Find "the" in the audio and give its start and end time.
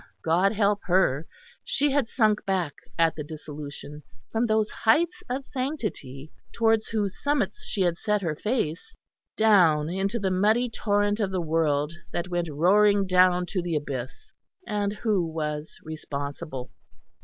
3.15-3.23, 10.17-10.31, 11.29-11.39, 13.61-13.75